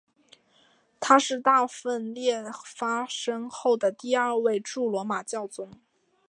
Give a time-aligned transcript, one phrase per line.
[0.99, 5.69] 他是大分裂发生后第二位驻罗马的教宗。